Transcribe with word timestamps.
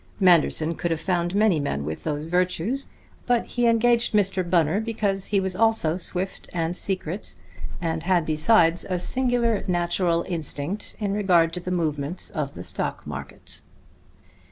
Manderson 0.19 0.73
could 0.73 0.89
have 0.89 0.99
found 0.99 1.35
many 1.35 1.59
men 1.59 1.85
with 1.85 2.03
those 2.03 2.25
virtues: 2.25 2.87
but 3.27 3.45
he 3.45 3.67
engaged 3.67 4.13
Mr. 4.15 4.41
Bunner 4.43 4.79
because 4.81 5.27
he 5.27 5.39
was 5.39 5.55
also 5.55 5.95
swift 5.97 6.49
and 6.53 6.75
secret, 6.75 7.35
and 7.79 8.01
had 8.01 8.25
besides 8.25 8.83
a 8.89 8.97
singular 8.97 9.63
natural 9.67 10.25
instinct 10.27 10.95
in 10.99 11.13
regard 11.13 11.53
to 11.53 11.59
the 11.59 11.69
movements 11.69 12.31
of 12.31 12.55
the 12.55 12.63
stock 12.63 13.05
market. 13.05 13.61